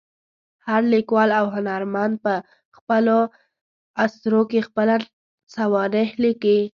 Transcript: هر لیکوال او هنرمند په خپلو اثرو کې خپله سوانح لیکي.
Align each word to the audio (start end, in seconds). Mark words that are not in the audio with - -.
هر 0.67 0.81
لیکوال 0.93 1.29
او 1.39 1.45
هنرمند 1.55 2.15
په 2.25 2.33
خپلو 2.77 3.17
اثرو 4.05 4.41
کې 4.51 4.59
خپله 4.67 4.95
سوانح 5.55 6.09
لیکي. 6.23 6.59